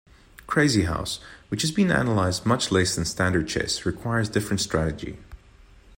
Crazyhouse, 0.47 1.19
which 1.49 1.61
has 1.61 1.69
been 1.69 1.91
analysed 1.91 2.43
much 2.43 2.71
less 2.71 2.95
than 2.95 3.05
standard 3.05 3.47
chess, 3.47 3.85
requires 3.85 4.29
different 4.29 4.59
strategy. 4.59 5.19